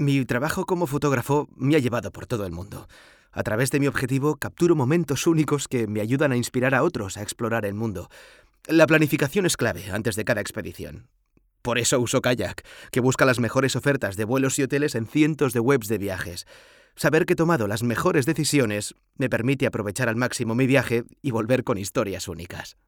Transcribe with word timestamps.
Mi 0.00 0.24
trabajo 0.24 0.64
como 0.64 0.86
fotógrafo 0.86 1.48
me 1.56 1.74
ha 1.74 1.80
llevado 1.80 2.12
por 2.12 2.24
todo 2.28 2.46
el 2.46 2.52
mundo. 2.52 2.86
A 3.32 3.42
través 3.42 3.72
de 3.72 3.80
mi 3.80 3.88
objetivo 3.88 4.36
capturo 4.36 4.76
momentos 4.76 5.26
únicos 5.26 5.66
que 5.66 5.88
me 5.88 6.00
ayudan 6.00 6.30
a 6.30 6.36
inspirar 6.36 6.72
a 6.72 6.84
otros 6.84 7.16
a 7.16 7.22
explorar 7.22 7.66
el 7.66 7.74
mundo. 7.74 8.08
La 8.68 8.86
planificación 8.86 9.44
es 9.44 9.56
clave 9.56 9.90
antes 9.90 10.14
de 10.14 10.24
cada 10.24 10.40
expedición. 10.40 11.08
Por 11.62 11.78
eso 11.78 11.98
uso 11.98 12.22
Kayak, 12.22 12.64
que 12.92 13.00
busca 13.00 13.24
las 13.24 13.40
mejores 13.40 13.74
ofertas 13.74 14.16
de 14.16 14.24
vuelos 14.24 14.56
y 14.60 14.62
hoteles 14.62 14.94
en 14.94 15.08
cientos 15.08 15.52
de 15.52 15.58
webs 15.58 15.88
de 15.88 15.98
viajes. 15.98 16.46
Saber 16.94 17.26
que 17.26 17.32
he 17.32 17.36
tomado 17.36 17.66
las 17.66 17.82
mejores 17.82 18.24
decisiones 18.24 18.94
me 19.16 19.28
permite 19.28 19.66
aprovechar 19.66 20.08
al 20.08 20.14
máximo 20.14 20.54
mi 20.54 20.68
viaje 20.68 21.02
y 21.22 21.32
volver 21.32 21.64
con 21.64 21.76
historias 21.76 22.28
únicas. 22.28 22.78